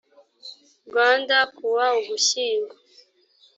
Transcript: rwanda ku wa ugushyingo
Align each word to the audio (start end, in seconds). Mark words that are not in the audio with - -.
rwanda 0.87 1.37
ku 1.55 1.65
wa 1.75 1.87
ugushyingo 1.99 2.75